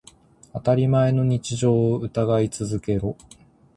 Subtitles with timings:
[0.53, 3.15] 当たり前の日常を疑い続けろ。